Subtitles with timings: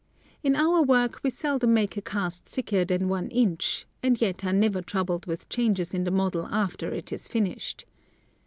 [0.41, 4.51] In our work we seldom make a cast thicker than one inch, and yet are
[4.51, 7.85] never troubled with changes in the model after it is finished.